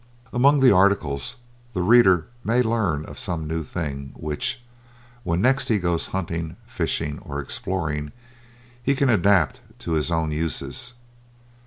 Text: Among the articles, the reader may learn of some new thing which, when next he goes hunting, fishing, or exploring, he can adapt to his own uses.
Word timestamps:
Among 0.33 0.61
the 0.61 0.71
articles, 0.75 1.35
the 1.73 1.83
reader 1.83 2.25
may 2.43 2.63
learn 2.63 3.05
of 3.05 3.19
some 3.19 3.45
new 3.47 3.63
thing 3.63 4.13
which, 4.15 4.63
when 5.23 5.41
next 5.41 5.67
he 5.67 5.77
goes 5.77 6.07
hunting, 6.07 6.55
fishing, 6.65 7.19
or 7.19 7.39
exploring, 7.39 8.11
he 8.81 8.95
can 8.95 9.11
adapt 9.11 9.61
to 9.81 9.91
his 9.91 10.09
own 10.09 10.31
uses. 10.31 10.95